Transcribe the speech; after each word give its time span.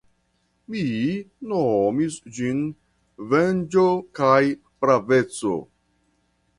Mi 0.75 0.79
nomis 1.51 2.17
ĝin 2.39 2.65
venĝo 3.35 3.87
kaj 4.21 4.43
praveco! 4.83 5.57